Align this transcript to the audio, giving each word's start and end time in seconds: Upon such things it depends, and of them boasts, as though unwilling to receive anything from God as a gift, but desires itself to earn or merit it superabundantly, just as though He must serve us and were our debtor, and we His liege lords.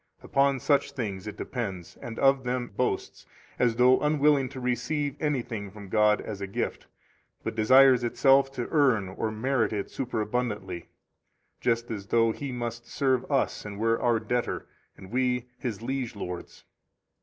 Upon 0.23 0.59
such 0.59 0.93
things 0.93 1.27
it 1.27 1.37
depends, 1.37 1.95
and 1.97 2.17
of 2.17 2.43
them 2.43 2.69
boasts, 2.75 3.27
as 3.59 3.75
though 3.75 3.99
unwilling 3.99 4.49
to 4.49 4.59
receive 4.59 5.15
anything 5.21 5.69
from 5.69 5.89
God 5.89 6.21
as 6.21 6.41
a 6.41 6.47
gift, 6.47 6.87
but 7.43 7.53
desires 7.53 8.03
itself 8.03 8.51
to 8.53 8.67
earn 8.71 9.09
or 9.09 9.31
merit 9.31 9.71
it 9.71 9.91
superabundantly, 9.91 10.89
just 11.59 11.91
as 11.91 12.07
though 12.07 12.31
He 12.31 12.51
must 12.51 12.87
serve 12.87 13.29
us 13.31 13.63
and 13.63 13.77
were 13.77 14.01
our 14.01 14.19
debtor, 14.19 14.65
and 14.97 15.11
we 15.11 15.45
His 15.59 15.83
liege 15.83 16.15
lords. 16.15 16.63